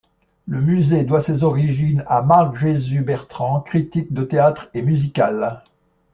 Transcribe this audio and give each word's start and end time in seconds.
Le 0.47 0.61
musée 0.61 1.03
doit 1.03 1.21
ses 1.21 1.43
origines 1.43 2.03
à 2.07 2.23
Marc 2.23 2.55
Jesús 2.57 3.03
Bertran, 3.03 3.59
critique 3.61 4.11
de 4.11 4.23
théâtre 4.23 4.67
et 4.73 4.81
musical. 4.81 5.61